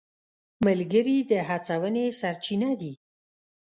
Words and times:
ملګري 0.65 1.17
د 1.31 1.31
هڅونې 1.47 2.05
سرچینه 2.19 2.69
دي. 2.81 2.93